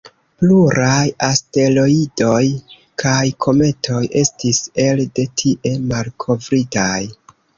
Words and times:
Pluraj 0.43 1.03
asteroidoj 1.27 2.39
kaj 3.03 3.21
kometoj 3.45 4.01
estis 4.23 4.63
elde 4.87 5.27
tie 5.43 5.75
malkovritaj. 5.95 6.99